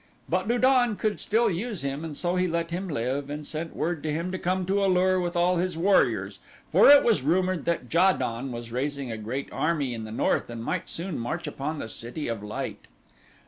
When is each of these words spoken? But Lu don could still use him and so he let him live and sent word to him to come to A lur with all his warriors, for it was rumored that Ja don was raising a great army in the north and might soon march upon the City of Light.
But 0.27 0.47
Lu 0.47 0.57
don 0.57 0.95
could 0.95 1.19
still 1.19 1.51
use 1.51 1.83
him 1.83 2.03
and 2.03 2.17
so 2.17 2.35
he 2.35 2.47
let 2.47 2.71
him 2.71 2.87
live 2.87 3.29
and 3.29 3.45
sent 3.45 3.75
word 3.75 4.01
to 4.01 4.11
him 4.11 4.31
to 4.31 4.39
come 4.39 4.65
to 4.65 4.83
A 4.83 4.87
lur 4.91 5.19
with 5.19 5.35
all 5.35 5.57
his 5.57 5.77
warriors, 5.77 6.39
for 6.71 6.89
it 6.89 7.03
was 7.03 7.21
rumored 7.21 7.65
that 7.65 7.93
Ja 7.93 8.11
don 8.11 8.51
was 8.51 8.71
raising 8.71 9.11
a 9.11 9.17
great 9.19 9.53
army 9.53 9.93
in 9.93 10.03
the 10.03 10.11
north 10.11 10.49
and 10.49 10.63
might 10.63 10.89
soon 10.89 11.19
march 11.19 11.45
upon 11.45 11.77
the 11.77 11.87
City 11.87 12.27
of 12.27 12.41
Light. 12.41 12.85